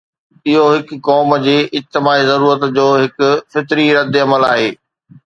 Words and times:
اهو 0.51 0.63
هڪ 0.75 0.87
قوم 1.07 1.33
جي 1.43 1.53
اجتماعي 1.79 2.23
ضرورت 2.29 2.65
جو 2.79 2.87
هڪ 3.03 3.29
فطري 3.53 3.87
ردعمل 3.99 4.49
آهي. 4.49 4.73